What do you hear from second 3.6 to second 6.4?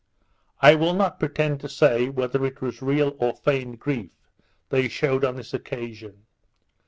grief they shewed on this occasion.